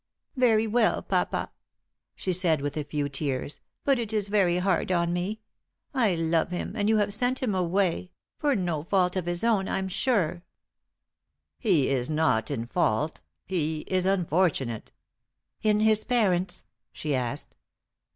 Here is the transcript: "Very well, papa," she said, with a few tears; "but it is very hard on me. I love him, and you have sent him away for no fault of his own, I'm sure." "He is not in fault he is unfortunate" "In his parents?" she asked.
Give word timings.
"Very 0.35 0.65
well, 0.65 1.03
papa," 1.03 1.51
she 2.15 2.33
said, 2.33 2.59
with 2.59 2.75
a 2.75 2.83
few 2.83 3.07
tears; 3.07 3.59
"but 3.83 3.99
it 3.99 4.11
is 4.11 4.29
very 4.29 4.57
hard 4.57 4.91
on 4.91 5.13
me. 5.13 5.41
I 5.93 6.15
love 6.15 6.49
him, 6.49 6.73
and 6.75 6.89
you 6.89 6.97
have 6.97 7.13
sent 7.13 7.37
him 7.37 7.53
away 7.53 8.09
for 8.39 8.55
no 8.55 8.81
fault 8.81 9.15
of 9.15 9.27
his 9.27 9.43
own, 9.43 9.69
I'm 9.69 9.87
sure." 9.87 10.41
"He 11.59 11.87
is 11.89 12.09
not 12.09 12.49
in 12.49 12.65
fault 12.65 13.21
he 13.45 13.81
is 13.81 14.07
unfortunate" 14.07 14.91
"In 15.61 15.81
his 15.81 16.03
parents?" 16.03 16.65
she 16.91 17.13
asked. 17.13 17.55